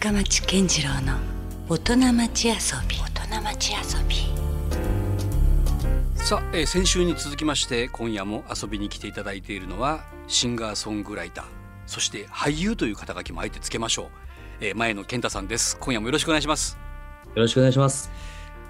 [0.00, 1.18] 深町健次郎の
[1.68, 2.54] 大人町遊
[2.88, 2.96] び。
[2.96, 4.16] 大人町遊び。
[6.16, 11.44] さあ、えー先週に続きまして今夜も遊びに来ていただいているのはシンガーソングライター
[11.86, 14.06] そして俳優という肩書きもあえてつけましょう、
[14.62, 15.76] えー前野健太さんです。
[15.78, 16.78] 今夜もよろしくお願いします。
[17.34, 18.10] よろしくお願いします。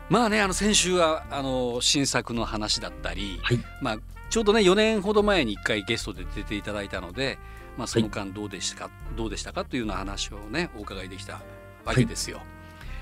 [0.08, 3.60] まあねあの先週はあの新作の話だったり、はい。
[3.80, 3.98] まあ
[4.30, 7.38] ちょうどね4年ほど前に1回ゲストで出ていただいたので、
[7.76, 11.40] まあ、その間どうでしたか、どうでしたかというような話をねお伺いできた
[11.84, 12.38] わけですよ。
[12.38, 12.46] はい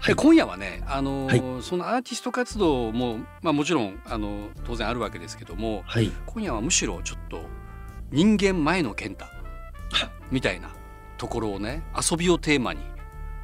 [0.07, 6.13] で今夜はね、あのーはそのアーティスト活動も、まあ、もちろん、あの当然あるわけですけどもはい。
[6.27, 7.43] 今夜はむしろちょっと
[8.13, 9.25] 人間前の健太
[10.31, 10.71] みたいな
[11.17, 12.81] ところをね遊びをテーマに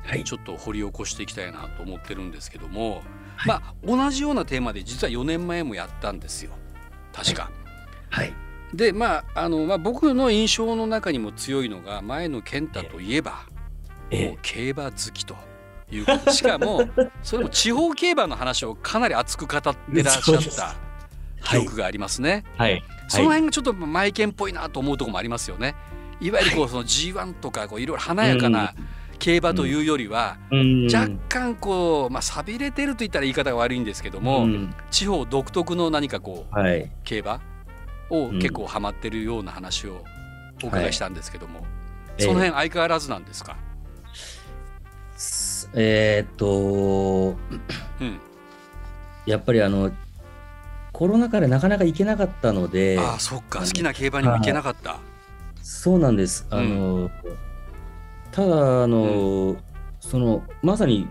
[0.05, 0.23] はい。
[0.23, 3.03] ちょっと掘り起こしていきたいなと思ってるんですけども、
[3.37, 6.53] はいまあ同じようなテーマで実は4年前もやったんですよ
[7.13, 7.51] 確か。
[8.11, 8.33] はい。
[8.77, 13.47] でまああの、まあ、僕の印象の中にも強いのが前野健太といえば
[14.11, 15.37] えもう競馬好きと
[15.91, 16.83] いうことしかも
[17.23, 20.75] それも地方競馬の話をかなり熱く語ってらっしゃった
[21.41, 22.43] はい記憶がありますね。
[22.57, 22.83] はい。
[23.07, 25.75] その辺がちょっとマイケンっぽいなと思うところもありますよね。
[26.21, 28.73] いわゆるこうその G1 とかこういろいろ華やかな
[29.19, 36.91] 競馬というよりはうん若干こうまあ寂れてると言ったら言い方が悪いんですけどもうん地方独特の何かこうはい。
[37.05, 37.41] 競馬
[38.11, 38.39] をうん。
[38.39, 40.05] 結構ハマってるような話を
[40.63, 41.65] お伺いしたんですけども。
[42.19, 43.57] えその辺相変わらずなんですか？
[45.17, 47.37] すえーっと、
[48.01, 48.19] うん。
[49.27, 49.91] やっぱりあの、
[50.93, 53.61] コロナ禍でなかなか行けなかったので、ああそっか。
[53.61, 54.99] 好きな競馬にも行けなかった。
[55.63, 56.47] そうなんです。
[56.51, 57.11] あの、
[58.31, 59.57] ただ、あの、
[60.01, 61.09] その、まさに、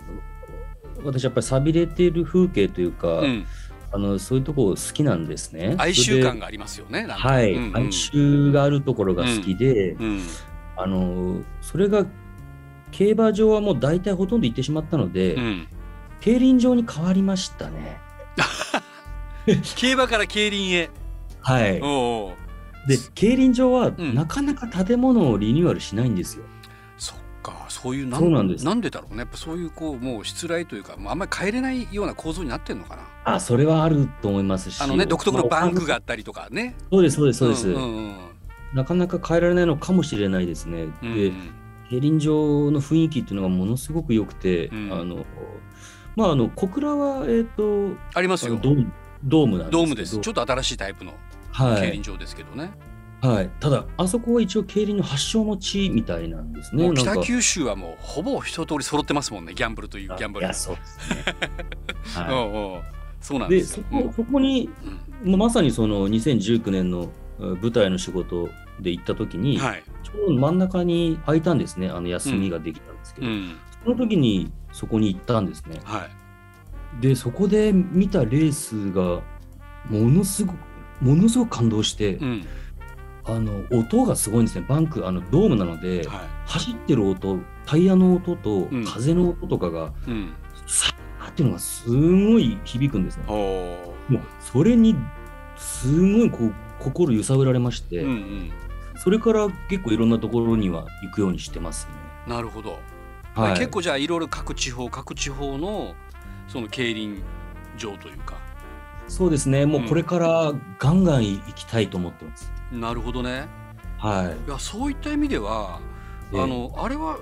[1.04, 3.46] 私やっぱり寂れている風景というか、うん
[3.94, 5.76] あのそういうとこ好きなんですね。
[5.78, 10.22] 哀愁感がありますよねはい、うんうん哀愁があるところが好きで、うん
[10.76, 12.08] あのそれが
[12.90, 15.68] 競馬場はもう大体ほとんど行ってしまったので、うん
[16.22, 18.00] 競輪場に変わりましたね。
[19.76, 20.90] 競馬から競輪へ
[21.42, 21.82] はい。
[22.88, 26.46] で競輪場はんなかなか建物をリニューアルしないんですよ。
[26.62, 26.63] そっ
[27.44, 28.66] かそういうそうなんです。
[28.66, 29.20] なんでだろうね。
[29.20, 33.04] やっぱそういうこうもう失礼というかあんまり帰れないような構造になってんのかな。
[33.26, 34.82] あそれはあると思いますし。
[34.82, 36.76] あのね独特のバンクがあまったりとかね。
[36.80, 38.16] あそうですそうですそうです、んうんうん。
[38.74, 40.88] なかなか変えられないのかもしれないですね。
[41.04, 41.32] うんで
[41.90, 44.94] 競輪場の雰囲気っていうのがものすごく良くて、うん。
[44.94, 45.26] あの
[46.16, 48.58] まああの小倉はえっ、とありますよ。
[48.62, 48.92] ドーム
[49.24, 50.18] ドームなんですドームです。
[50.18, 51.14] ちょっと新しいタイプの
[51.52, 51.82] はい。
[51.82, 52.72] 競輪場ですけどね、はい、
[53.60, 56.92] ただあそこは一応競輪の発祥の地みたいなんですね。
[56.94, 60.46] 北九州はもうほぼ一通り揃ってますもんねギャンブルというギャンブル。
[60.46, 61.36] いやそうですね。
[62.18, 62.82] お はうおう
[63.22, 64.08] そうなんい、でですそようん。
[64.10, 64.70] こそこに、
[65.24, 68.50] まあまさにその2019年のえー舞台の仕事
[68.82, 73.56] で行った時に、はい、ちょうど真ん中に空いたんですねあの休みができたんですけど、うん、
[73.86, 75.80] その時にそこに行ったんですね。
[75.86, 76.08] は
[77.00, 77.02] い。
[77.02, 79.22] でそこで見たレースが
[79.90, 80.58] ものすごく
[81.00, 82.46] ものすごく感動して、うん
[83.26, 84.66] あの音がすごいんですね。
[84.68, 88.86] バンクあのドームなので、は走ってる音タイヤの音とうん。
[88.86, 90.34] 風の音とかが、いうん。
[90.68, 93.24] さーっていうのがすごい響くんですね。
[93.28, 94.96] もうそれに
[95.58, 98.52] すごいこう心揺さぶられまして、うんうん。
[98.98, 101.94] それから結構いろんなところには行くようにしてますね。
[102.28, 102.80] なるほど、
[103.36, 105.96] はい、結構じゃあいろいろ各地方各地方の
[106.48, 107.22] その競輪
[107.78, 108.38] 場というか。
[109.08, 109.66] そうですね。
[109.66, 112.52] もうこれからガンガン行きたいと思ってます。
[112.74, 113.48] なるほどね。
[113.98, 114.50] はい。
[114.50, 115.80] いやそういった意味では、
[116.34, 116.42] ええ。
[116.42, 117.18] あのあれは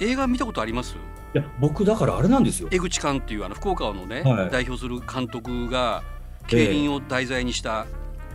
[0.00, 0.96] 映画見たことあります？
[1.34, 2.68] いや僕だからあれなんですよ。
[2.70, 4.50] 江口監っていうあの福岡のね、はい。
[4.50, 6.02] 代表する監督が
[6.46, 7.86] 競輪を題材にした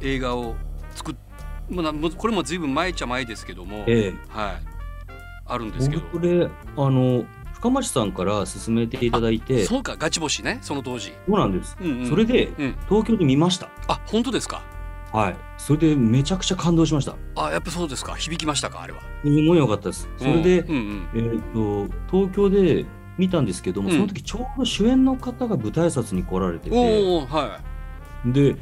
[0.01, 0.55] 映画を
[0.95, 1.15] 作っ、
[1.69, 4.13] まあなもうこれもずいぶん前っちゃ前ですけども、ええ。
[4.29, 4.55] はい。
[5.45, 6.01] あるんですけど。
[6.13, 11.75] 僕これあの深町さんから勧めていただいてそそうかガチ星ねその当時、うなんです。
[11.81, 12.09] うんうん。
[12.09, 13.69] それでうん、東京で見ました。
[13.87, 14.63] あ本当ですか？
[15.13, 15.35] はい。
[15.57, 17.15] それでめちゃくちゃ感動しました。
[17.35, 18.15] あやっぱそうですか。
[18.15, 18.99] 響きましたかあれは。
[19.23, 20.09] すごい良かったです。
[20.17, 21.09] それで、うんうん。
[21.13, 22.85] えー、と東京で
[23.17, 23.95] 見たんですけども、うん。
[23.95, 27.59] その時ちょうど主演の方が舞台挨拶に来られてて、は
[28.25, 28.55] で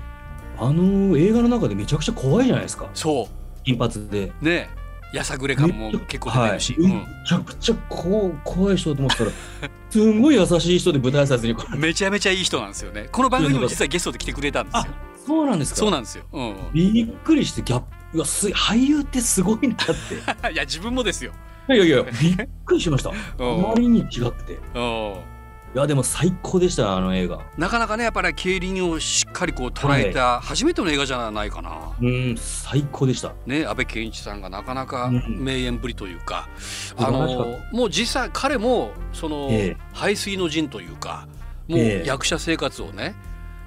[0.57, 2.85] あの映画の中でめちゃくちゃ怖いじゃないですか。
[2.85, 3.27] いそ
[3.63, 4.31] 金髪で。
[4.41, 4.69] うね。
[5.13, 9.31] やさぐれ感も結構出てるし、はい、めちゃくちゃこう怖い人だと思ったら
[9.89, 11.75] すんごい優しい人で舞台挨拶に来られて。
[11.75, 13.07] うんめちゃめちゃいい人なんですよね。
[13.11, 14.83] この番組にも実はゲストで来てくれたんですよ。
[14.87, 15.77] あそうなんですか？
[15.79, 19.83] そうなんですよ、うん、びっくりしてギャップうわす俳優ってすごいなって。
[20.53, 21.31] いや自分もですよ。
[21.67, 23.09] いやいや びっくりしました。
[23.09, 23.61] あうん。
[23.61, 24.53] まりに違って。
[24.53, 27.39] いやでも最高でしたあの映画。
[27.57, 31.91] なかなかねやっぱり競輪をしっかりこう捉えた初めての映画じゃないかな。
[31.99, 33.33] うん最高でした。
[33.45, 35.43] ね、安倍健一さんがなかなかうん。
[35.43, 39.77] 名演ぶりというか、素あ晴らしかっのもう実際彼もその、ええ。
[39.91, 41.27] 排水の陣というか
[41.67, 42.07] もうええ。
[42.07, 43.13] 役者生活をね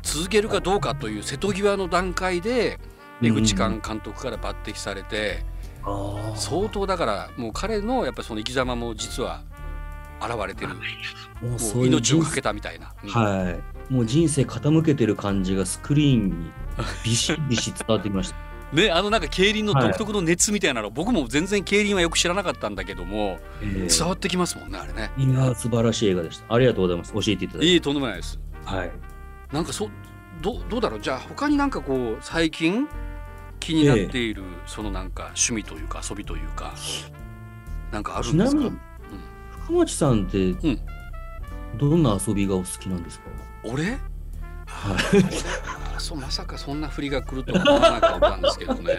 [0.08, 2.78] 続けるかどうかという瀬戸際の段階で
[3.22, 5.44] 江口監監督から抜擢されて、
[6.36, 9.42] 相当だからもう彼のやっぱりその生き様も実は
[10.20, 10.74] 現れてる。
[11.42, 12.94] もう命をかけたみたいな。
[13.04, 13.10] うん。
[13.10, 13.50] は
[13.90, 13.92] い。
[13.92, 16.50] もう人生傾けてる感じがスクリーンに
[17.04, 18.36] ビシッビシッ伝わってきました。
[18.72, 25.10] ね、あのなんか競輪の独特の熱みたいなの、僕も全然競輪はよく知らなかったんだけども、えー伝わってきますもんねあれね。
[25.16, 26.54] いやー素晴らしい映画でした。
[26.54, 27.14] ありがとうございます。
[27.14, 27.66] 教えていただいて。
[27.66, 28.38] いいとんでもないです。
[28.64, 28.90] はい
[29.52, 29.90] なんかそ
[30.42, 31.00] どどうだろう？
[31.00, 32.86] じゃあ他になんかこう最近
[33.60, 36.74] 気になっている、そのなんか趣味というか遊びというか
[37.90, 38.60] なんかあるんですか？
[38.60, 38.78] ちなみに
[39.66, 40.80] 深町さんってん。
[41.76, 43.26] どんな遊びがお好きなんですか、
[43.64, 43.84] 俺？
[43.84, 43.98] はい。
[45.96, 48.98] あそうまさかそんな振りが来るとは思わなかったんですけどね。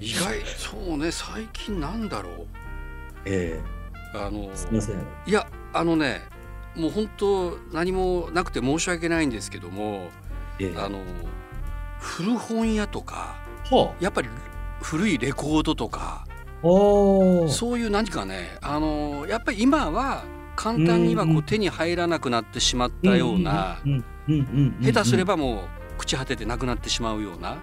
[0.00, 2.46] 意外そうね最近なんだろう？
[3.24, 3.60] え
[4.14, 4.96] あのえすみません。
[5.26, 6.22] いやあのね
[6.74, 10.10] もう本当何もなくて申し訳ないんですけども
[10.58, 10.78] ええ。
[10.78, 11.00] あの
[11.98, 13.36] 古本屋とか
[13.70, 14.28] はやっぱり
[14.82, 16.26] 古いレコードとか
[16.62, 20.24] そういう何かねあのやっぱり今は
[20.56, 23.78] 簡単にはこううん手に入らなくなってしまったような
[24.80, 25.64] 下手すればも
[25.98, 27.56] う朽ち果ててなくなってしまうような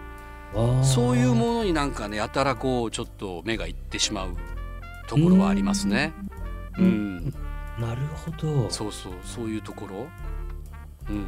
[0.82, 4.36] そういうものになんかねやたらこうちょっと目がいってしまう
[5.08, 6.12] ところはありますね。
[6.78, 7.34] ううんん、
[7.80, 8.68] なるほど。
[8.70, 10.06] そうそうそういうところ？
[11.08, 11.26] うん、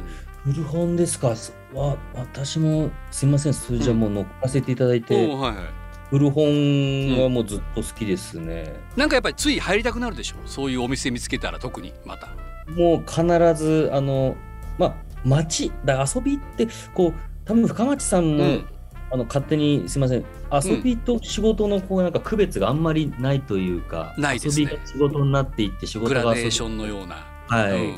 [0.53, 1.35] 古本ですか？
[1.35, 3.53] そわ私もすみません。
[3.53, 5.65] それじゃもう乗っかせていただいて、おーはいはい。
[6.09, 10.35] 古本はもうずっと好きですね、なんかやっぱりつい入りたくなるでしょ？
[10.45, 12.27] そういうお店見つけたら特にまた。
[12.71, 13.23] もう必
[13.55, 14.35] ずあの
[14.77, 14.95] まあ
[15.25, 17.13] 街だ遊びってこう
[17.45, 18.65] 多分深町さんも、うん
[19.13, 20.25] あの勝手にすみません。
[20.51, 24.63] 遊びと仕事のこうなんか区別があんまりないというか、ないですね。
[24.63, 27.23] 遊びが仕事になっていって仕事グが遊びラデーションのような。
[27.47, 27.91] はい、うん。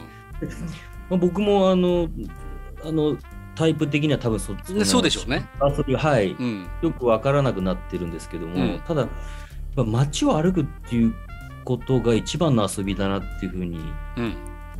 [1.09, 2.09] まあ、僕もあの
[2.83, 3.15] あの
[3.55, 5.47] タイプ的には多分そっちそうでしょうね。
[5.77, 6.67] 遊びはい、うん。
[6.81, 8.81] よくわからなくなってるんですけども、うん。
[8.85, 9.09] ただやっ
[9.73, 11.15] ぱ街を歩くっていう
[11.63, 13.79] ことが一番の遊びだなっていうふうに
[14.17, 14.35] うん、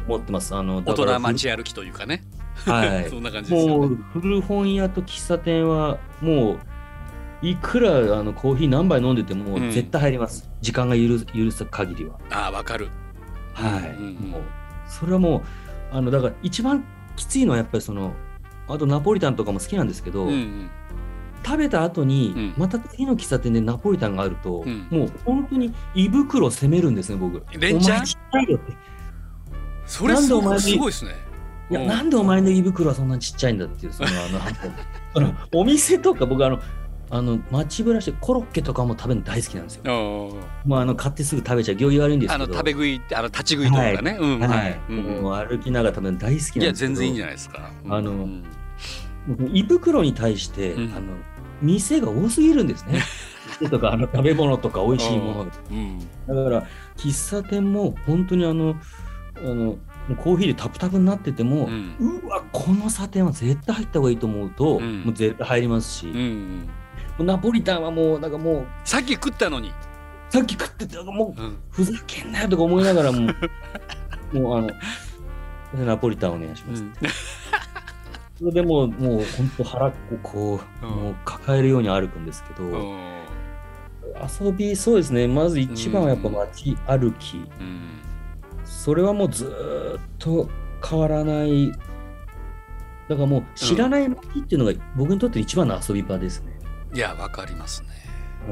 [0.06, 0.54] 思ってます。
[0.54, 2.24] あのだ大から人街歩きというかね。
[2.56, 3.78] はい そんな感じですよね。
[3.78, 12.18] もう古本屋と喫茶店はもういくらあのコーヒー何杯飲んでてもうん絶対入ります、時間が許す許す限りは。
[12.32, 12.90] ああわかる。
[13.54, 14.42] はい、うんうんもう
[14.88, 15.38] それはも
[15.92, 16.84] うあのだから一番
[17.16, 18.14] きついのはやっぱりその
[18.68, 20.70] あとナポリタンとかも好きなんですけど、うんうん
[21.46, 27.44] 食べた後に、うんまた次の喫茶店でナポリタンがあると、うんもう本当に胃袋攻めるんですね僕。
[27.60, 28.60] 連チャン？
[29.86, 31.12] それすごいですね。
[31.70, 34.10] いや、うんなんでお前の胃袋はそんなちっちゃいんだっていう、その、
[35.16, 36.60] あの、 お店とか僕、あの、
[37.10, 39.84] あの、街ぶらしてコロッケとかも食べるの大好きなんですよ。
[39.86, 39.90] あ
[40.68, 42.48] もう、あの、買ってすぐ食べちゃう、行儀悪いんですあけど。
[42.48, 44.18] の食べ食いあの立ち食いとかね。
[44.20, 44.80] うんはい。
[44.90, 46.60] うんうんもう歩きながら食べるの大好きなんです。
[46.60, 47.70] いや全然いいんじゃないですか。
[47.90, 48.44] あのうん
[49.28, 51.14] 僕胃袋に対して、うんあの、
[51.62, 53.02] 店が多すぎるんですね。
[53.60, 55.52] 店とか、あの、食べ物とか美味しいものが。
[55.72, 56.68] うんだから、
[56.98, 58.76] 喫茶店も本当にあの、
[59.38, 59.78] あの、
[60.08, 61.96] もうコーヒーでタプタプになってても、うん。
[62.00, 65.02] うわ、このサテンは絶対入った方がいいと思うと、うん。
[65.04, 66.70] もう絶対入りますし、うん
[67.20, 67.26] うん。
[67.26, 69.74] ナポリタンはもう、なんかもう、さっき食ったのに。
[70.30, 71.58] さっき食ってて、なんかもう、うん。
[71.72, 73.22] ふざけんなよとか思いながらも、
[74.34, 74.62] もう、あ
[75.74, 76.84] の、ナポリタンお願いします。
[76.84, 76.94] うん。
[78.38, 79.92] それでもう、もう本当腹を
[80.22, 80.92] こう、うん。
[80.92, 82.98] もう抱えるように歩くんですけど、うん。
[84.22, 88.05] 遊び、そうですね、まず一番はやっぱ街歩き、うん
[88.86, 90.48] それはもうずーっと
[90.88, 91.72] 変わらない。
[91.72, 96.54] だからもう知らない街っていうのが僕にとって一番の遊び場ですね。
[96.94, 97.88] いやわかりますね。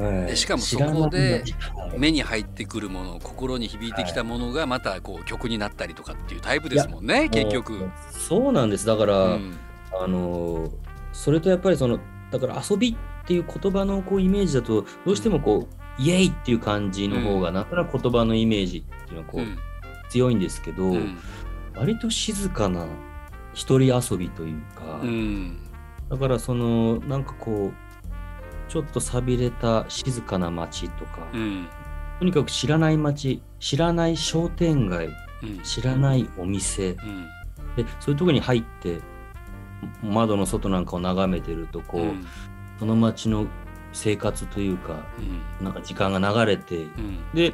[0.04, 1.44] はいでしかもそこで
[1.76, 7.88] はい目に入ってくるもの心に響いてきたものがまたこう曲になったりとかっていうタイプですもんね結局。
[8.10, 8.86] そうなんです。
[8.86, 9.56] だから、うん
[10.00, 10.70] あのー
[11.12, 12.00] それとやっぱりその
[12.32, 19.56] だから遊びっていう言葉のこうイメージだとどうしてもこう、イエイっていう感じの方がなんとなく言葉のイメージっていうのはこう、うん
[20.14, 21.18] 強いんですけど、うん。
[21.74, 22.86] 割と静かな
[23.52, 25.58] 一人遊びというか、うん。
[26.08, 31.66] だからそのなんかこうちょっと寂れた静かな街とか、うん。
[32.20, 35.08] とにかく知らない街知らない商店街
[35.42, 35.60] うん。
[35.62, 37.28] 知らないお店、うん。
[37.74, 39.00] でそういうところに入って
[40.00, 42.26] 窓の外なんかを眺めてるとこう、うん。
[42.78, 43.48] その街の
[43.92, 45.04] 生活というか
[45.60, 47.18] なんか時間が流れてうん。
[47.34, 47.52] で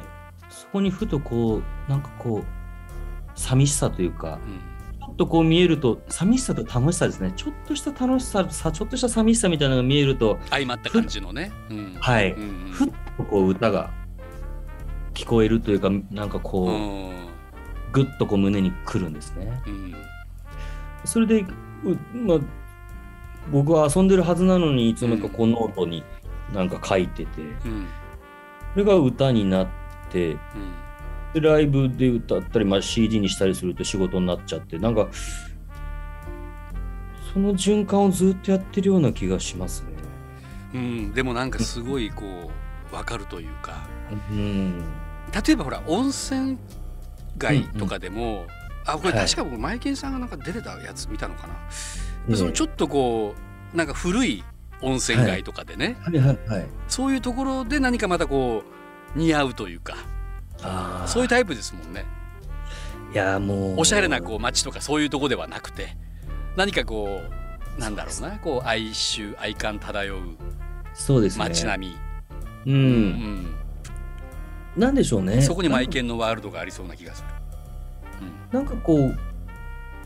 [0.51, 4.59] そこにふとこうなんかこう寂しさというかうん。
[5.01, 7.33] ちょっとこう見えると寂しさと楽しさですね。
[7.35, 11.51] ちょっとした楽しささちょっとした寂しさみたいなのが見えると相まった感じのね。
[11.69, 11.97] うん。
[11.99, 12.71] はい、うんうん。
[12.71, 13.91] ふっとこう歌が
[15.13, 17.11] 聞こえるというかなんかこう、うん。
[17.91, 19.61] ぐっとこう胸にくるんですね。
[19.67, 19.93] うん。
[21.03, 21.47] それで、う
[22.13, 22.39] まあ、
[23.51, 26.03] 僕は遊んでるはずなのにいつの間にかこうノートに
[26.53, 27.87] なんか書いてて、うん。
[28.73, 29.80] それが歌になって、
[30.19, 30.39] うん。
[31.33, 35.07] でライブで歌ったり、まあ、CD にしたりすると仕事になっちゃって、なんか、
[37.33, 39.87] その循環をずっとやってるような気がしますね。
[40.73, 42.51] うん、でもなんかすごいこ
[42.91, 43.87] う分かるというか。
[44.31, 44.79] うん。
[45.45, 46.57] 例えばほら温泉
[47.37, 48.45] 街とかでも、
[48.85, 49.25] あこれはい。
[49.25, 51.53] 確か僕マイケンさんがなんか出てたやつ見たのかな、
[52.29, 52.35] ええ。
[52.35, 53.35] そのちょっとこ
[53.73, 54.43] うなんか古い
[54.81, 56.65] 温泉街とかでね、はいはいはい。
[56.87, 58.80] そういうところで何かまたこう
[59.15, 59.95] 似合うというか。
[61.07, 62.05] そういうタイプですもんね
[63.13, 63.79] いや、もう。
[63.79, 65.97] おしゃれなこう街とかそういうとこではなくて
[66.55, 67.21] 何かこ
[67.77, 70.19] うなんだろうなこう哀愁哀感漂う
[70.93, 71.45] そうですね。
[71.45, 71.89] 街並う。
[72.65, 73.55] み、うんん
[74.77, 75.41] なんでしょうね。
[75.41, 77.29] そこにマイケンのワールドがありそうな気がする。
[78.51, 79.17] なんかこう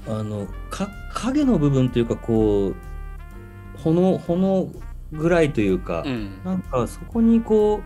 [0.07, 2.75] あのか影の部分というかこう
[3.79, 4.69] 炎炎
[5.11, 7.83] ぐらいというか、うんなんかそこにこう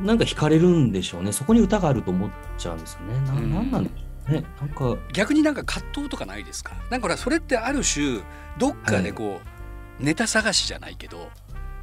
[0.00, 1.32] なんか惹かれるんでしょうね。
[1.32, 3.20] そこに歌があると思っちゃうんですよね。
[3.26, 3.44] な,、うん。
[3.46, 3.94] ん、なんなんでしょ
[4.28, 4.44] うね。
[4.60, 4.96] なんか。
[5.12, 6.74] 逆になんか葛藤とかないですか？
[6.90, 8.20] なんかそれってある種
[8.58, 9.40] どっかでこ
[10.00, 11.30] う、ネタ探しじゃないけど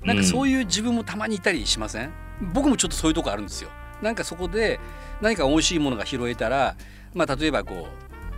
[0.04, 2.14] なんかそういう自分もたまにいたりしません、
[2.54, 3.70] 僕もちょっとそういうとこあるんですよ。
[4.02, 4.80] なんかそこで
[5.22, 6.76] 何か美味しいものが拾えたら
[7.14, 7.88] まあ例えばこ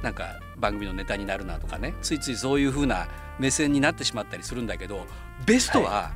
[0.01, 1.93] うなんか番組のネタになるなとかね。
[2.01, 3.07] ついついそういう風な
[3.39, 5.05] 目線になってしまったりするんだけど
[5.45, 6.11] ベストは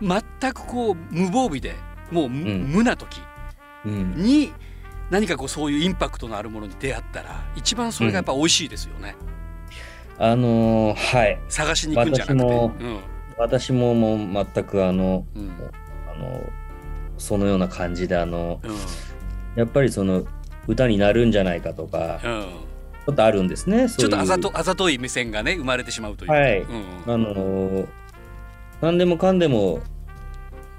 [0.00, 0.22] 全
[0.52, 1.74] くこう無防備で
[2.14, 3.20] もう無,、な時
[3.84, 4.14] うん。
[4.16, 4.52] に
[5.10, 9.16] 何かこうそういうインパクトのあるものに出会ったら一番それがやっぱ美味しいですよね、
[10.18, 11.38] あのーはい。
[11.48, 12.44] 探しに行くんじゃなくて。
[12.44, 12.98] 私もうん。
[13.36, 15.50] 私ももう全くあのうん。
[16.08, 16.52] あの
[17.18, 18.76] そのような感じであのうん。
[19.56, 20.24] やっぱりその
[20.66, 22.42] 歌になるんじゃないかとかうん。
[23.06, 26.60] ちょっとあるんですねちょっとあざとあざとい目線がね生まれてしまうというか、はい。
[26.60, 27.12] うん。
[27.12, 27.86] あのー
[28.80, 29.80] 何でもかんでも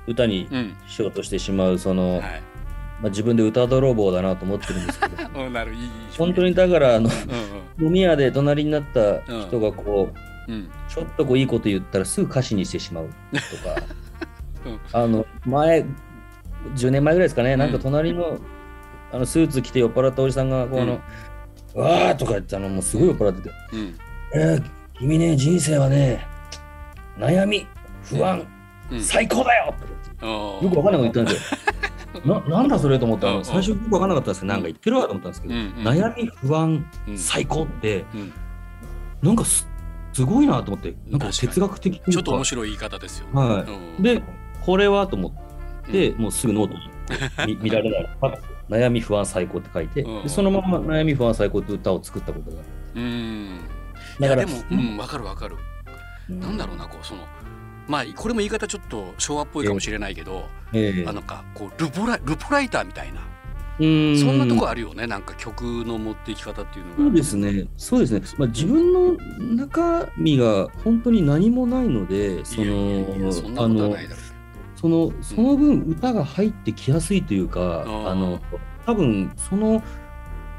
[0.07, 0.75] 歌にうん。
[0.87, 2.21] しようとしてしまうその、はい。
[3.01, 5.15] まあ、自分で歌泥棒だなと思ってるんですけど。
[6.17, 7.09] 本当にだからあの
[7.79, 10.09] うん飲み屋で隣になった人がこ
[10.47, 10.55] う、うん。
[10.55, 10.69] うん。
[10.87, 13.81] ちょっとこういいこと言ったらすぐ歌詞にしてしまうとか、
[14.65, 15.85] う んあの前
[16.75, 17.59] 10年前ぐらいですかね、うん。
[17.59, 18.39] なんか隣の
[19.11, 21.01] あのスーツ着て酔っ払ったおじさんがこうあの、
[21.73, 23.95] わーとか言ってあのもうすごい酔っ払ってて、うん。
[24.33, 24.63] えー
[24.97, 26.25] 君ね人生はね
[27.17, 27.67] 悩み
[28.03, 28.47] 不安、
[28.89, 29.01] うん。
[29.01, 31.59] 最高だようんよくわかんないこと言ったんですよ。
[32.25, 33.37] ななんだそれと思ってあうん。
[33.39, 38.33] の最初よくわかんなかったんですけど、なんか言ってるわと思ったんですけど、悩み不安うん最高って、うん。
[39.21, 39.67] なんかす
[40.13, 43.63] すごいなと思ってなんか哲学的ちょっと面白い言い方ですよね、はい。
[43.97, 44.03] うん。
[44.03, 44.23] で
[44.61, 45.29] これはと思
[45.87, 48.09] って、もうすぐノートに見 見られない。
[48.69, 52.57] 悩み不安最高って書いて、そのまま悩み不安最高って歌を作ったことが
[52.95, 53.59] うん。
[54.19, 54.97] だからいやでもうん。
[54.97, 55.55] わかるわかる、
[56.29, 57.21] なんだろうなこうその
[57.87, 61.05] まあこれも言い方ちょっと昭和っぽいかもしれないけど、ええ。
[61.07, 63.21] あのかこうルポラルポライターみたいな。
[63.79, 64.17] うん。
[64.17, 66.97] そんなとこあるよねなんか曲の持っていき方っていうのが。
[66.97, 69.17] そうですね、そうですね、まあ、自分の
[69.55, 73.05] 中身が本当に何もないので、その、
[73.61, 74.35] あのことはないだろう
[74.75, 78.09] そのその分、歌が入ってきやすいというか、うん。
[78.09, 78.39] あの
[78.85, 79.81] 多分その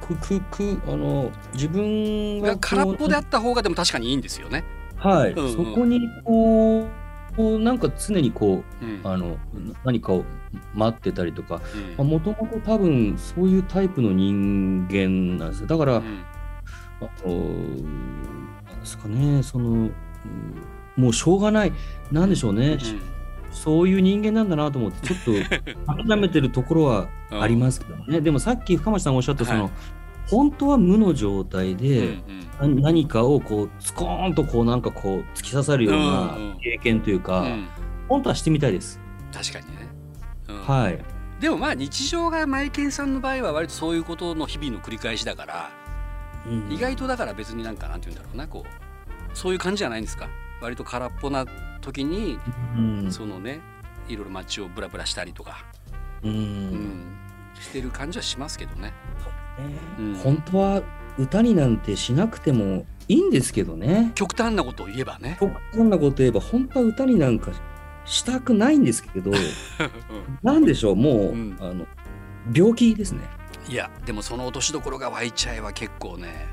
[0.07, 4.65] くくくあの自分が空っぽであった方がでも確かにいいんですよね。
[4.97, 5.53] はい、うんうん。
[5.53, 7.06] そこにこう、
[7.37, 8.89] こうなんか常にこうん。
[8.89, 9.37] う、あの
[9.85, 10.25] 何かを
[10.75, 11.61] 待ってたりとか、
[11.99, 12.09] うん。
[12.09, 15.67] もともと多分そういうタイプの人間なんですよ。
[15.67, 16.25] だから、うん。
[17.01, 19.93] あのなんですかね、その、うん
[20.97, 21.73] もうしょうがない、
[22.11, 22.79] なんでしょうね、
[23.51, 25.47] そういう人間なんだなと思って、ちょっ
[25.87, 28.23] と諦めてるところはうんありますけどね。
[28.23, 29.73] でもさっき深町さんがおっしゃった、その、はい
[30.29, 32.19] 本当は無の状態うんで、
[32.61, 32.77] うん。
[32.77, 36.51] な何かをこう、スコーンとこう、なんかこう、突き刺さるよううんうん。
[36.55, 37.69] な経験というか、うん。
[38.09, 39.01] 本当はしてみたいです。
[39.33, 39.89] 確かにね。
[40.49, 40.63] うん。
[40.63, 40.99] はい。
[41.41, 45.71] でもまあ日常がマイケンさんの場合は割とそういうことの日々の繰り返しだから
[46.47, 46.73] うん。
[46.73, 50.31] 意外とだから別になんかなんて言うんだろうなこうそういう感じじゃないんですか？
[50.63, 51.45] 割と空っぽな
[51.83, 52.39] 時に
[52.75, 53.13] うん。
[53.13, 53.61] そのね
[54.09, 55.67] いろいろ街をブラブラしたりとか、
[56.23, 57.19] ううんん、
[57.61, 58.93] してる感じはしますけどね。
[59.99, 60.83] うん本当は
[61.19, 64.13] 歌になんてしなくてもいいんですけどね。
[64.15, 65.39] 極端なことを言えばね。
[65.41, 67.53] 極端なこと言えば本当は歌になんか
[68.05, 69.33] したくないんですけど
[70.43, 71.87] なんでしょうもう、うんあの
[72.55, 73.23] 病気ですね。
[73.69, 76.47] いやでもその落としどころが湧いちゃえは結構ね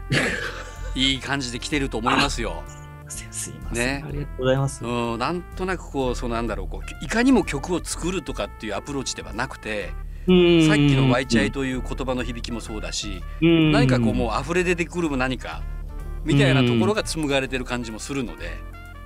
[0.96, 2.64] いい感じで来てると思いますよ。
[3.08, 4.84] すいません、ねありがとうございます。
[4.84, 9.92] うん、なんとなくこうそうなんだろうこういかにも曲を作るとかっていうアプローチではなくて
[10.26, 15.62] さっきの「湧いちゃえ」という言葉の響きもそうだし何何かこうもう溢れ出てくる何か
[16.24, 18.58] みたいなところが紡がれてる感じもするので。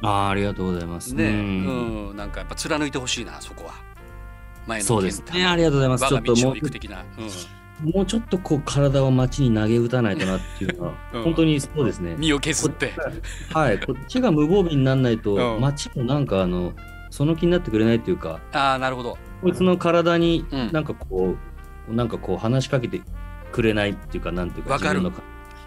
[0.02, 1.16] あーありがとうございます。
[1.16, 1.26] ね。
[1.26, 2.10] うん。
[2.10, 2.18] うん。
[2.18, 3.74] なんかやっぱ貫いてほしいなそこは。
[4.68, 5.46] 前のそうですね。
[5.46, 6.08] ありがとうございます。
[6.08, 7.04] ちょっともう行く的な、
[7.84, 11.24] もうちょっとこう体を街に投げ打たないとなっていうのは、 うん。
[11.24, 12.12] 本当にそうですね。
[12.12, 12.20] うん、。
[12.20, 12.94] 身を削って。
[13.52, 15.62] はい、こっちが無防備にならないと、うん。
[15.62, 16.74] 街もなんかあの
[17.18, 19.18] その気になってくれないっていうか、ああなるほど。
[19.42, 20.72] こいつの体にうん。
[20.72, 21.36] なんかこ
[21.90, 23.02] う、なんかこう話しかけて
[23.52, 25.00] くれないっていうか、なんていうか、わかる。
[25.00, 25.24] 自分の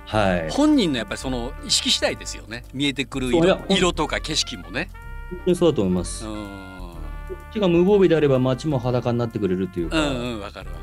[0.07, 0.51] はい。
[0.51, 2.63] 本人のやっぱりその意識次第ですよね。
[2.73, 4.91] 見えてくる色色とか景色もね。
[5.31, 6.25] 本当にそうだと思います。
[6.25, 6.91] こうん。
[6.93, 6.93] っ
[7.53, 10.81] ちが無防備であれば街も裸になってくれるといううか、んうんわかるわか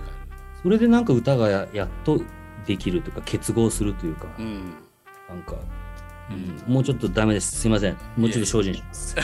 [0.61, 2.21] それでなんか歌がややっと
[2.65, 4.73] できるというか、結合するというか、るうん。
[5.29, 5.53] なんか、
[6.29, 6.71] ううん。
[6.71, 7.57] ん、もうちょっとダメです。
[7.61, 7.97] すいません。
[8.17, 9.15] もうちょっと精進します。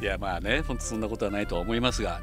[0.00, 2.20] いやまあね本当そんなことはないとは思いますが、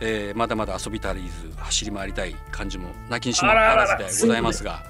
[0.00, 4.82] えーまだまだ遊び足りず走り回りたい感じもなきにしもあらずでございますが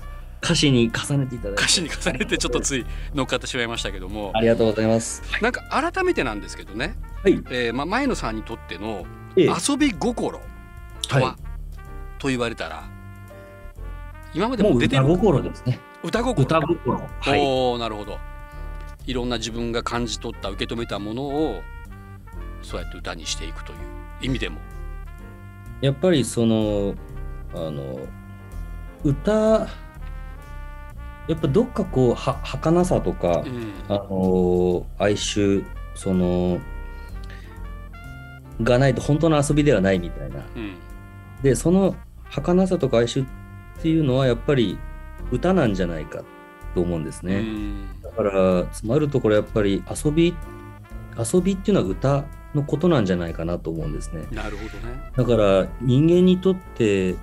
[0.42, 1.62] 歌詞に重ねていただいて。
[1.62, 5.22] 歌詞に重ねてちょっとつい乗っかってしまいましたけどもありがとうございます。
[5.40, 7.42] なんか改めてなんですけどね、はい。
[7.50, 10.40] えーまあ、前野さんにとってのええ遊び心
[11.08, 11.36] とは、は
[12.18, 12.84] と言われたら
[14.34, 15.04] 今までも出てる？
[15.04, 15.80] 歌心ですね。
[16.02, 17.08] 歌心歌心。
[17.20, 17.40] はい。
[17.40, 18.18] おおなるほど
[19.06, 21.62] いろんな自分が感じ取った受け止めたものを
[22.64, 23.78] そうやって歌にしていくという
[24.22, 24.58] 意味でも
[25.80, 26.94] やっぱりその、
[27.54, 27.98] あの、
[29.02, 29.68] 歌、
[31.26, 36.58] やっぱどっかこう、は、儚さとかう、んあの、哀愁、その、
[38.62, 40.36] がないと本当の遊びではないみたいな。
[40.56, 40.76] うん
[41.42, 41.94] で、その
[42.30, 43.28] 儚さとか哀愁っ
[43.82, 44.78] ていうのはやっぱり
[45.30, 46.22] 歌なんじゃないか
[46.74, 47.36] と思うんですね。
[47.36, 50.34] うんだから、詰まるところやっぱり遊び、
[51.18, 54.26] 遊びっていうのは歌のことなんじゃないかなと思うんですね。
[54.30, 57.16] なるほどねだから人間にとって、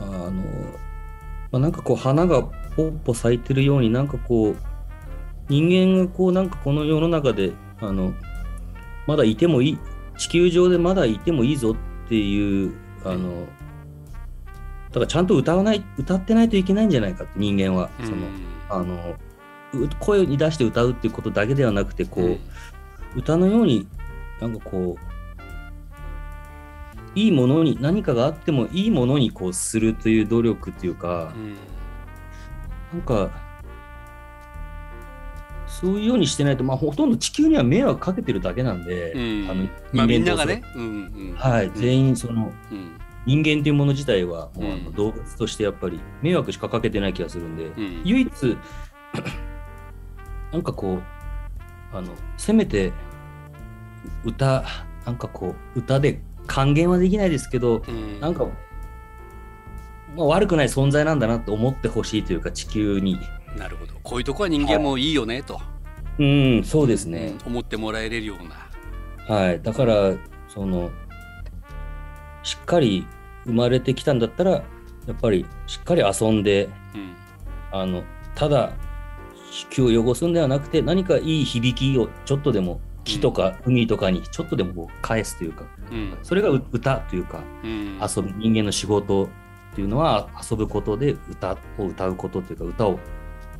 [0.00, 0.32] あの、
[1.50, 4.56] まあ、なんかこう花がポッポ咲いてるようになんかこう、
[5.48, 8.12] 人間がこうなんかこの世の中で、あの、
[9.06, 9.78] まだいてもいい、
[10.18, 12.74] 地球上でまだいてもいいぞっていう、
[13.04, 13.46] あの、
[14.88, 17.90] だからちゃんと歌わない、歌ってないといけないんじゃないかって人間は。
[18.04, 19.16] そのうんあの
[19.74, 22.40] う声に出して歌うっていうことだけではなくてこう、うん
[23.16, 23.88] 歌のように
[24.40, 25.18] なんかこう
[27.14, 31.56] いいものに何かがあってもいいものにこうするという努力っていうかう、ん
[32.92, 33.30] なんか
[35.66, 39.50] そういうようにしてないと、まあ、ほとんど地球には迷惑かけてるだけなんで、うん。
[39.50, 40.86] あのまあみんながね、うんう
[41.32, 41.36] ん。
[41.36, 41.74] はい、うん。
[41.74, 42.98] 全員そのうん。
[43.26, 44.84] 人間というもの自体はもうあうん。
[44.86, 48.02] の動物としてやっぱり迷惑しかかけてない気がするんで、うん。
[48.04, 48.30] 唯一
[50.52, 51.02] なんかこう
[51.96, 52.92] あのせめて
[54.24, 54.64] 歌
[55.04, 58.20] なんかこう歌で還元はできないですけどうん。
[58.20, 58.46] なんか、
[60.16, 63.18] まあ、悪くない存在なんだなって思ってほしいというか地球に。
[63.56, 63.94] なるほど。
[64.02, 65.60] こういうとこは人間もいいよねと、
[66.18, 67.52] うんそうですね、うん。
[67.52, 69.34] 思ってもらえれるような。
[69.34, 69.62] はい。
[69.62, 70.14] だから
[70.48, 70.90] その
[72.42, 73.06] しっかり
[73.44, 74.62] 生まれてきたんだったらや
[75.12, 77.14] っぱりしっかり遊んでうん。
[77.70, 78.02] あの
[78.34, 78.72] ただ
[79.50, 86.18] 地球を汚すんではなくて何かいい響きをちょっとでも木とか海とかにちょっとでも返すというかうん。
[86.22, 87.98] それがう歌というかうん。
[88.00, 89.28] 遊ぶ人間の仕事っ
[89.74, 92.98] ていうのは遊ぶことで歌を歌うことというか歌を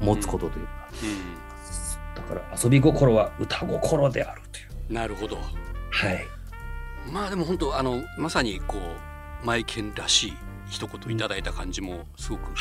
[0.00, 0.88] 持つことというか、
[2.14, 4.66] だから遊び心は歌心であるという。
[4.72, 5.36] うんなるほど。
[5.36, 6.26] はい。
[7.12, 8.78] まあでも本当あのまさにこ
[9.42, 10.36] うマイケンらしい
[10.68, 12.52] 一言いただいた感じもすごく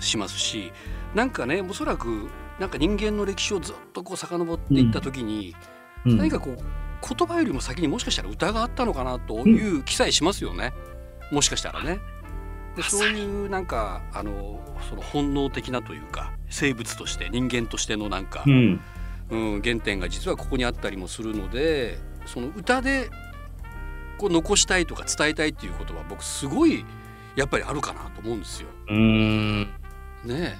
[0.00, 0.72] しますし
[1.14, 10.72] なんかねおそらくなんか人間の歴史をずっとこう遡っていった時に、うん何かこう言葉よりも先にもしかしたら歌があったのかなという記載しますよね、
[11.30, 12.00] もしかしたらね。
[12.76, 18.80] でそういうなんかあのその本能的なというか生物として人間としてのなんか、うん。
[19.30, 23.08] うん、原点が実はここにあったりもするのでその歌で
[24.18, 26.84] こう残したいとか伝えたいっていうことは僕すごい
[27.34, 28.68] やっぱりあるかなと思うんですよ。
[28.88, 29.60] うーん。
[29.62, 29.68] ね
[30.28, 30.56] え、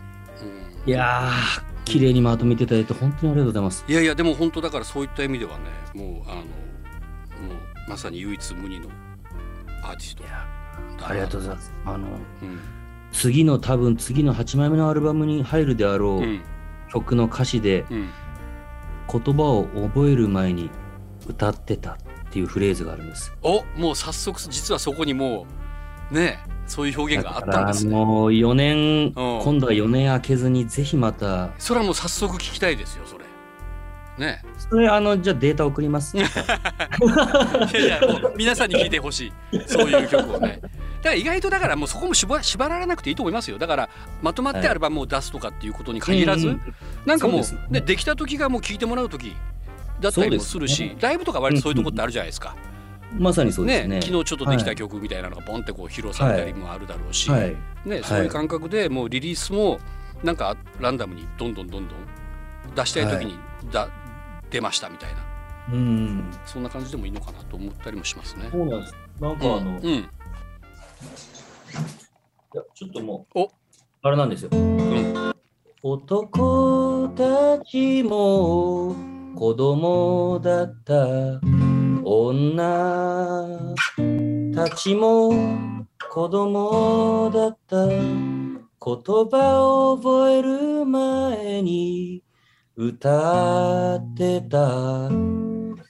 [0.84, 3.84] うん、いやー綺麗にまとめていただいて本当にありがとうございます。
[3.88, 5.64] いやいやでも本当だからそういった意味ではね
[5.94, 8.88] もうあのもうまさに唯一無二の
[9.82, 10.24] アーティスト。
[11.04, 11.72] ありがとうございます。
[11.84, 12.06] あの
[12.42, 12.60] うん。
[13.12, 16.40] 次の多分次の8枚目のアルバムに入るであろう、うん。
[16.90, 18.10] 曲の歌詞でうん。
[19.10, 20.70] 言葉を覚える前に
[21.26, 21.96] 歌ってたっ
[22.30, 23.32] ていうフレーズがあるんです。
[23.42, 25.61] おもう早速実はそこにもう
[26.10, 27.94] ねそういう表現があったんですね。
[27.94, 29.12] もう4年、うん
[29.42, 33.24] 今度は4年明けずにぜひまた、それはもう早速聞きたいですよそれ。
[34.18, 36.16] ねそれあのじゃあデータ送ります。
[36.18, 36.26] いや
[37.80, 40.60] いやもう皆さんに聞いてほしいそういう曲をね。
[40.62, 40.70] だか
[41.02, 43.88] ら意外とだからもうそこも縛縛られなくていいと思いますよだから
[44.22, 49.34] まとまってアルバムを出すとかっていうことに限らず、うんうんなんかもうそうですねできた時がもう聞いてもらう時
[50.00, 52.54] だったりもするしねライブとか割とそういうとこってあるじゃないですか。
[53.18, 54.00] まさにそうですね。
[54.02, 57.56] 昨日ちょっとできた曲みたいなのがポンってこう披露されたりもあるだろうし、はい。
[57.84, 59.78] ね、そういう感覚でもうリリースも
[60.22, 61.98] なんかランダムにどんどんどんどん
[62.74, 63.38] 出したい時に
[63.70, 63.88] だ、
[64.50, 65.18] 出ましたみたいな
[65.72, 66.30] うん。
[66.46, 68.48] そんな感じでもいいのかなと思ったりもしますね。
[68.50, 68.94] そうなんです。
[69.20, 70.08] なんかあの、いうん
[72.54, 73.48] やちょっともおう
[74.02, 74.50] あれなんですよ。
[74.52, 75.32] うん
[75.84, 78.94] 男たちも
[79.34, 81.40] 子供だった
[82.04, 83.74] 女。
[84.54, 85.32] たちも
[86.10, 87.88] 子供だった。
[87.88, 92.22] 言葉を覚える前に
[92.76, 95.08] 歌ってた。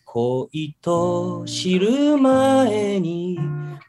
[0.05, 3.39] 恋と知る前に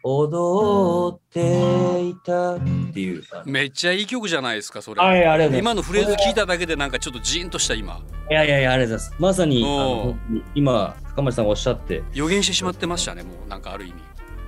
[0.03, 2.59] 踊っていたっ
[2.93, 3.23] ていう。
[3.45, 5.01] めっちゃいい曲じゃないですかそれ。
[5.01, 5.41] はい、あ。
[5.45, 9.21] 今のフレーズ聞いただけでなんかちょっとジーンとした今いやいやいや、ありがとうございます。
[9.21, 10.15] まさに、
[10.55, 13.93] 今、深町さんがおっしゃって、予言してしまってましたねもうなんかある意味。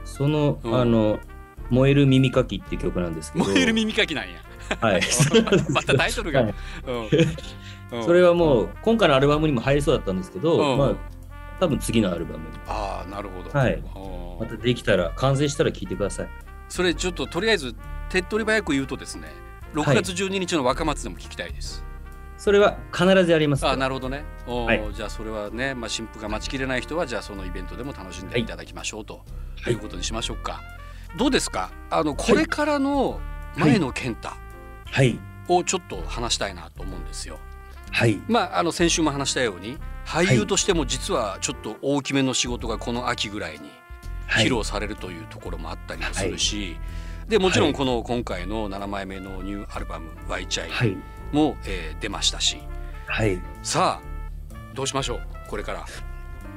[0.04, 1.20] その、うんあの、
[1.70, 4.36] 燃える耳かきっていう曲なんですけど、燃える耳かきなんや。
[4.82, 5.02] はい。
[5.72, 6.42] またタイトルが。
[6.42, 6.56] はい
[6.88, 7.10] うんうん
[8.04, 10.96] それはもう、今回のアルバムにも入りそうだったんですけど、うんまあ、
[11.60, 13.50] 多分次のアルバムに、ああなるほど。
[13.58, 13.82] はい
[14.40, 16.30] またできたら、完成したら聴いてください。
[16.68, 17.74] それちょっととりあえず
[18.10, 19.30] 手っ取り早く言うとですね
[19.74, 21.84] 6月12日の若松でも聞きたいです。
[22.38, 23.66] それは必ずやります。
[23.66, 24.26] あなるほどね。
[24.46, 29.24] おーはいじゃあそれはね、まあ、新婦が待ちきれない人はじゃあそのイベントでも楽しんでいただきましょうと、
[29.62, 30.62] はいい、うことにしましょうか。
[31.18, 31.72] どうですか？
[31.90, 33.22] あのこれからの
[33.56, 34.30] 前野健太
[34.92, 35.18] はい。
[35.48, 37.38] をちょっと話したいなと思うんですよ。
[37.92, 38.20] はい。
[38.28, 43.70] まあ、あの先週も話したように俳優としても実はちょっと大きめの仕事がこの秋ぐらいに
[44.28, 44.46] はい。
[44.46, 46.78] 披露されるというところもあったりもするし、
[47.28, 50.98] でもちろんこの今回の7枚目のニューアルバム「ワイチャイはい。
[51.32, 52.58] も、えー出ましたし。
[53.08, 53.42] はい。
[53.64, 55.20] さあどうしましょう？
[55.50, 55.86] これから。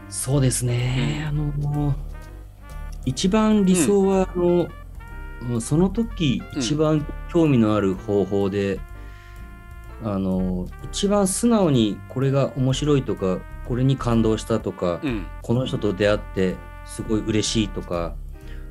[0.08, 1.24] そうですね。
[1.28, 1.94] あの、
[3.04, 6.58] 一番理想は、あの、その時うん。
[6.60, 8.80] 一番興味のある方法で、
[10.02, 15.26] あの、一番素直にこれが面白いとか、これに感動したとか、うん。
[15.42, 16.56] この人と出会って
[16.86, 18.14] すごい嬉しいとか、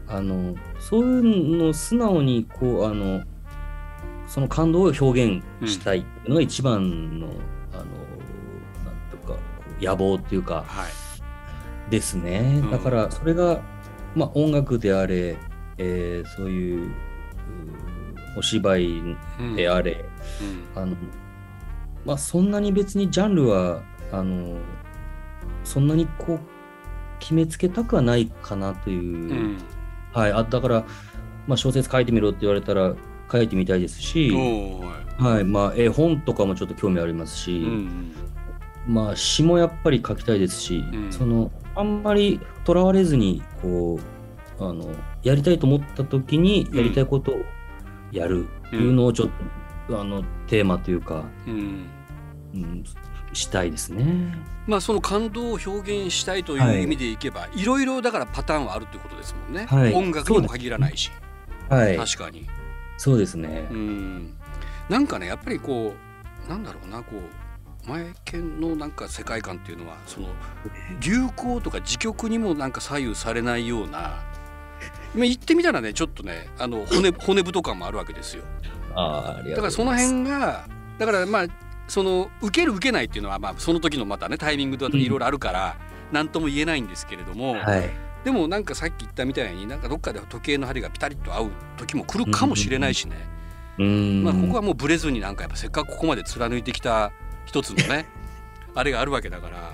[0.07, 3.23] あの、そういうのを素直にこう、あの、
[4.27, 7.27] その感動を表現したいっていうのが一番の、
[7.73, 7.87] あの、なん
[9.11, 9.37] とか、
[9.81, 11.91] 野望っていうか、はい。
[11.91, 12.71] ですね、うん。
[12.71, 13.61] だからそれが、
[14.15, 15.37] まあ、音楽であれ、
[15.77, 16.91] えーそういうう
[18.37, 20.05] お芝居うんであれ、
[20.75, 20.81] うん。
[20.81, 20.95] あの
[22.05, 24.57] まあ、そんなに別にジャンルはあの
[25.63, 26.39] そんなにこう
[27.19, 29.57] 決めつけたくはないかなという、うん。
[30.13, 30.85] はい、あだから、
[31.47, 32.95] まあ、小説書いてみろって言われたら
[33.31, 34.31] 書いてみたいですし、
[35.17, 38.13] はいまあ、絵本とかもちょっと興味ありますし、うん
[38.87, 41.11] まあ詩もやっぱり書きたいですし、うん。
[41.11, 43.99] そのあんまりとらわれずにこ
[44.59, 44.89] うあの
[45.23, 47.35] やりたいと思った時にやりたいことを
[48.11, 49.29] やるっていうのをちょっ
[49.87, 51.85] と、あのテーマというか、うん。
[52.53, 52.83] うん、
[53.33, 54.35] したいですね。
[54.65, 56.79] まあその感動を表現したいといはい。
[56.79, 59.93] う意味でいけば、い、ろいろだからパターンはあるってことですもんね、はい。
[59.93, 61.11] 音楽にも限らないし、
[61.69, 62.47] はい、確かに。
[62.97, 63.67] そうですね。
[63.69, 64.33] うん。
[64.89, 65.93] なんかねやっぱりこ
[66.47, 67.15] うなんだろうなこ
[67.85, 70.29] う前剣のなんか世界観っていうのはその
[70.99, 74.23] 流行とか時局にもなんか左右されないようなまあ
[75.15, 78.43] 言ってみたらねちょっとねあの骨 骨太感もあるわけですよ。
[78.95, 80.67] あーあだからその辺が
[80.97, 81.47] だからまあ
[81.87, 85.77] その受ける受けないっていうのはまあその時のまたねタイミングだといろいろあるから
[86.11, 87.89] 何とも言えないんですけれども、はい、
[88.23, 93.15] でもなんかさっき言ったみたいになんかどっかで時計の針がピタリと合う時も来るかもしれないしね、
[93.77, 94.23] うーん。
[94.23, 97.11] まあ、ここはもうブレずになんかやっぱせっかくここまで貫いてきた
[97.45, 98.05] 一つのね
[98.75, 99.71] あれがあるわけだから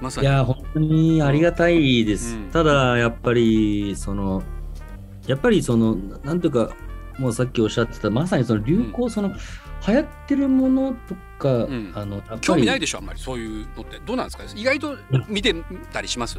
[0.00, 0.26] まさに。
[0.26, 2.50] いや本当にありがたいです、うん。
[2.50, 4.42] ただやっぱりその
[5.26, 6.74] やっぱりそのななんていうか
[7.18, 9.32] もうさっきおっしゃってたまさにその流行、その
[9.86, 11.92] 流行ってるものとか、ん。
[11.94, 13.20] あの興味ないでしょあんまり。
[13.20, 14.00] そういうのって。
[14.04, 14.44] どうなんですか？
[14.56, 14.96] 意外と
[15.28, 15.54] 見て
[15.92, 16.38] たりします？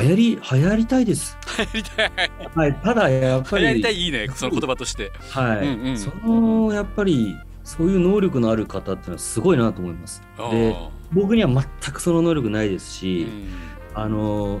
[0.00, 2.12] 流行り流行りたいです、流行りたい。
[2.54, 5.12] はい、ただやっぱり流行りたいいいねその言葉として。
[5.30, 5.98] はい、うんうん。
[5.98, 10.22] そのやっぱりそういう能力のある方っていうのはすごいなと思います。
[10.50, 10.90] であ。
[11.12, 13.48] 僕には全くその能力ないですーし、うん。
[13.94, 14.60] あの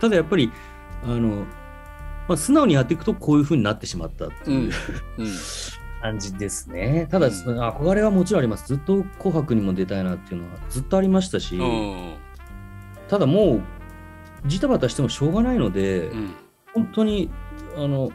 [0.00, 0.52] ただやっぱり
[1.02, 1.44] あの
[2.28, 4.70] まあ、素直にやっていくとこういうふうになってしまったっていう、
[5.18, 5.28] うん。
[6.00, 7.08] 感じですね。
[7.10, 7.32] ただ、うん。
[7.32, 8.68] その憧れはもちろんあります。
[8.68, 12.14] ずっと紅白にも出たいなっていうのはずっとありましたし、うん。
[13.08, 13.62] ただもう、
[14.46, 16.30] ジタバタしてもしょうがないので、うん。
[16.74, 17.30] 本当に、
[17.76, 18.12] あの、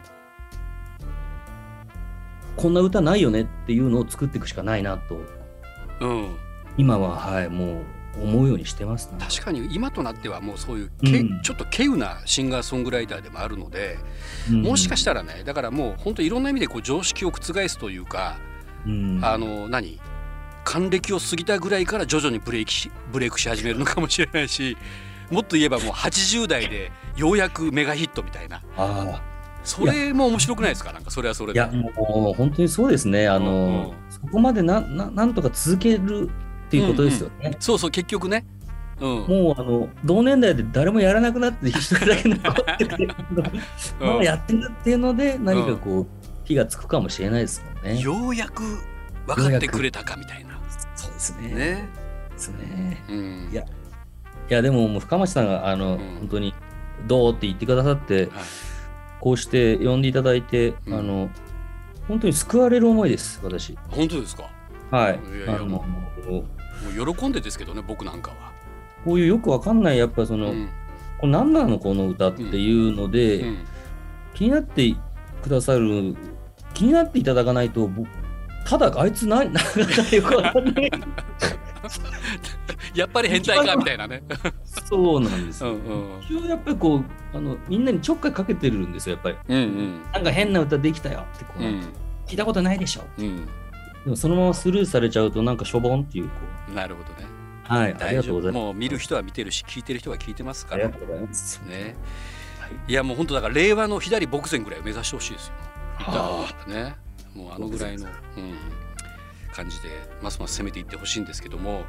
[2.56, 5.20] こんな歌ないよねっていうのを作っていくしかないなと、
[6.00, 6.36] うん。
[6.76, 7.82] 今は、はい、も
[8.18, 9.16] う思うようにしてます、ね。
[9.18, 11.42] 確かに今となってはもうそういうけ、うん。
[11.42, 13.98] ちょっと稀有なシンガーソングライターでもあるので、
[14.50, 14.62] うん。
[14.62, 18.38] もしかしたらねだからもう本当いろんな意味でこう常識を覆すというか、
[18.86, 19.20] うん。
[19.22, 20.00] あの何？
[20.64, 24.78] 還暦を過ぎたぐらいから徐々にブレーブレイクし始めるのかもしれないし
[25.30, 28.62] もっと言えばもう80代でようやくメガヒットみたいな。
[28.76, 29.20] あ
[29.64, 30.92] それも面白くないですか？
[30.92, 31.60] なんかそれはそれで。
[31.60, 33.28] あいや、もう本当にそうですね。
[33.28, 36.30] あの、うんうんそこまでなななんとか続ける
[36.66, 37.56] っていうことですよね。
[37.58, 38.46] そうそう結局ね、
[39.00, 43.04] うんもうあの同年代で誰もやらなくなって一人だけ残ってて
[44.00, 46.06] うんまだやってるっていうので何かこう
[46.44, 48.00] 火がつくかもしれないですもんね。
[48.00, 48.62] ようやく
[49.26, 50.58] 分かってくれたかみたいな。
[50.96, 51.48] そうですね。
[51.48, 51.88] ね。
[52.30, 53.04] ですね。
[53.10, 53.66] うんいやい
[54.48, 56.54] やでももう深町さんがあの、ん本当に
[57.06, 58.30] どうって言ってくださってはい
[59.20, 61.30] こうして呼んでいただいて、うんあの
[62.06, 63.78] 本当に救われる思いです私。
[63.90, 64.50] 本当ですか？
[64.90, 65.18] はい。
[65.26, 65.84] いやいやあのも
[66.28, 66.44] も
[67.10, 68.52] う喜んでですけどね僕なんかは。
[69.04, 70.68] こういうよくわかんないやっぱその、うん
[71.18, 73.58] これ何なのこの歌っていうので、うん
[74.34, 74.94] 気になって
[75.42, 76.16] くださる
[76.74, 78.04] 気になっていただかないとぼ
[78.66, 79.80] ただあいつ何なんか
[80.16, 80.90] よくわかんない
[82.94, 84.22] やっぱり変態かみたいなね。
[84.84, 87.04] そうなんですよ、うんうんやっぱりこう
[87.36, 91.82] あのみんなにちょっかいかけてるんですよやっぱりうんうんなんか変な歌できたよってこう、うん
[92.26, 93.46] 聞いたことないでしょうん。
[94.04, 96.32] でもそのままスルーされちゃうとなんかしょぼんっていうこ
[96.74, 97.26] なるほどね。
[97.68, 100.84] うはいありがとうございますもう見る人は見てるし聞いてる人は聞いてますから。
[100.84, 101.96] ありがとうございますね。
[102.60, 105.54] はいいやもう本当だから令和の左牧前ぐらいを目指してほしいですよ。
[105.98, 106.96] はね。
[107.34, 108.08] もうあのぐらいの、う
[108.40, 108.54] ん、
[109.52, 109.88] 感じで
[110.22, 111.84] ますます攻めていってほしいんですけども。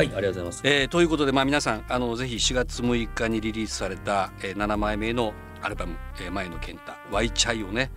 [0.00, 0.60] はいありがとうございます。
[0.64, 7.90] えーということで、まあ、皆さんあのぜひ4月6日にリリースされた、えー7枚目のアルバム「えー前の健太ワイチャイ」をね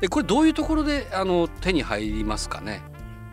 [0.00, 2.80] えこれどういうところであの手に入りますかね？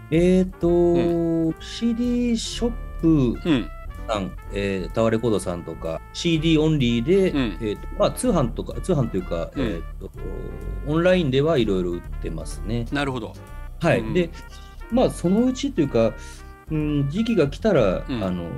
[0.10, 3.08] えっ、ー、と、CD ショップ
[3.48, 3.70] うん。
[4.08, 7.58] さん、えータワーレコードさんとか CD オンリーで、うん。
[7.62, 9.64] えーとまあ、通販とか通販というか、うん。
[9.64, 10.10] えー、と
[10.88, 12.88] オンラインではいろいろ売ってますね。
[12.92, 13.34] なるほど。
[13.82, 14.14] はい、うん。
[14.16, 14.32] で
[14.92, 16.14] まあそのうちというか、
[16.72, 18.24] うん、時期が来たら、うん。
[18.24, 18.50] あの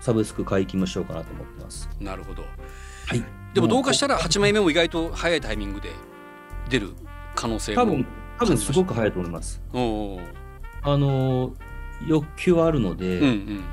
[0.00, 1.88] サブスク解禁もしようかなと思ってます。
[2.00, 2.42] なるほど。
[3.06, 5.90] はい、でもどうかしたら8枚目も意外と早いタイミングで
[6.68, 6.92] 出る
[7.34, 8.06] 可能性も多分
[8.38, 9.60] 多分すごく早いと思います。
[9.72, 11.52] あの
[12.06, 13.64] 欲求はあるので、うんうん。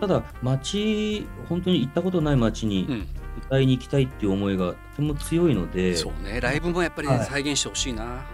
[0.00, 3.08] ただ街本当に行ったことない街にうん。
[3.36, 8.24] 歌いに行きたいっていう思いがとても強いので、そうねライブもやっぱりね、はい再現してほしいな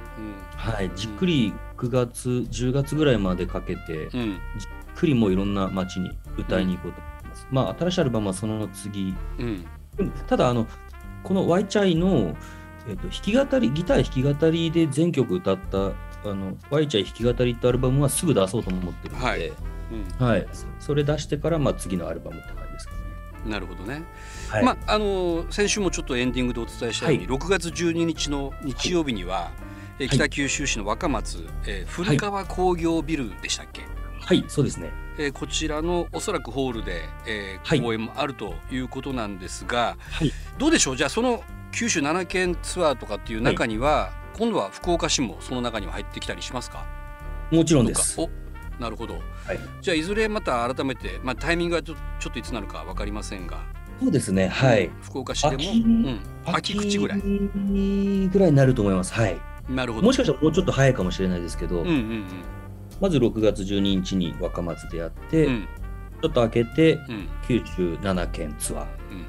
[0.56, 1.52] はい、じっくり
[1.82, 4.20] 9月10月ぐらいまでかけて、うん。
[4.20, 7.46] うんじっくりもういろんな街に歌いに行こうと思います。
[7.50, 9.14] まあ新しいアルバムはその次。
[9.38, 9.64] うん。
[10.26, 10.66] ただあの
[11.22, 12.36] この「ワイチャイの」
[12.86, 15.92] えっと弾き語りギター弾き語りで全曲歌った
[16.28, 19.48] 「あのワイチャイ弾き語り」ってアルバムはすぐ出そうと思ってるので、はい。
[19.48, 19.52] う
[20.22, 20.26] ん。
[20.26, 20.46] はい。
[20.78, 23.50] それ出してから、まあ、次のアルバムって感じですかね。
[23.50, 24.04] なるほどね。
[24.50, 24.64] はい。
[24.64, 27.38] まああの先週もちょっとエンディングでお伝えしたように、はい。
[27.38, 29.50] 6月12日の日曜日には、
[29.98, 33.82] えー北九州市の若松、えー古川工業ビルでしたっけ、
[34.20, 34.90] はい、そうですね。
[35.18, 37.80] えーこちらのおそらくホールで、えーはい。
[37.80, 40.32] 公演もあるということなんですが、はい。
[40.58, 40.96] どうでしょう？
[40.96, 46.86] じゃあその九州7県ツアーとかっていう中には、今度は福岡市もその中には入ってきたりしますか？
[47.50, 48.20] もちろんです。
[48.20, 48.30] お
[48.80, 49.14] なるほど。
[49.46, 53.60] はい、じゃあいずれまた改めて、まあ、タイミングはちょちょっといつなるか分かりませんが、
[54.00, 54.48] そうですね。
[54.48, 54.90] はい。
[55.02, 57.20] 福岡市でも、秋うん、秋口ぐらい。
[57.20, 59.12] ぐらいになると思います。
[59.12, 59.38] はい。
[59.68, 60.06] なるほど。
[60.06, 62.26] もしかしたらもうちょっと早いかもしれないですけど、うんうん
[63.00, 65.52] まず6月12日に若松でやって、うん。
[65.52, 65.68] うん
[66.22, 67.28] ちょっと開けてうん。
[67.48, 68.84] 九州7県ツアー。
[69.10, 69.26] うん。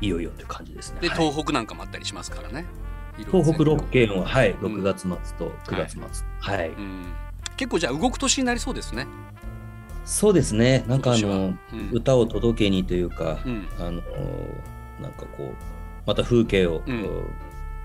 [0.00, 1.00] いよいよという感じですね。
[1.00, 1.18] で、はい。
[1.18, 2.64] 東北なんかもあったりしますからね。
[3.32, 4.76] 東北6県は、はい、うん。
[4.76, 6.26] 6月末と9月末。
[6.38, 6.68] はい。
[6.68, 7.06] うん、
[7.56, 9.08] 結構じゃあ動く年になりそうですね。
[10.04, 10.84] そうですね。
[10.86, 11.28] なんかあの、
[11.72, 11.90] うん。
[11.92, 13.66] 歌を届けにというか、うん。
[13.80, 13.90] あの、
[15.02, 15.54] なんかこう、
[16.06, 16.82] また風景を、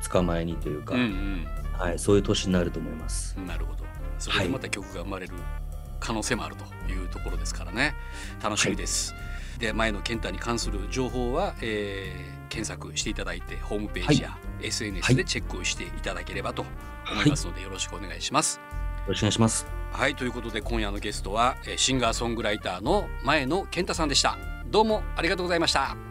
[0.09, 3.35] 捕まえにというか、うんはい、そういう年になると思います。
[3.37, 3.85] うんなるほど。
[4.19, 5.33] そこでまた曲が生まれる
[5.99, 7.95] 可能性もあるというところですからね。
[8.41, 9.15] 楽しみです、
[9.57, 16.65] で前の健太に関する情報は、えー検索していただいてホームページや SNS でチェックをしていただければと
[17.09, 18.57] 思いますので、よろしくお願いします。
[18.57, 19.65] よろしくお願いします。
[19.93, 24.37] はいということで今夜のゲストはえーシンガーソングライターの前野健太さんでした。
[24.67, 26.10] どうもありがとうございました